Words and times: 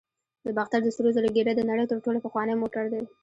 د 0.45 0.47
باختر 0.57 0.79
د 0.83 0.89
سرو 0.95 1.09
زرو 1.15 1.29
ګېډۍ 1.35 1.53
د 1.55 1.61
نړۍ 1.69 1.85
تر 1.89 1.97
ټولو 2.05 2.19
پخوانی 2.25 2.55
موټر 2.61 2.85
دی 2.93 3.01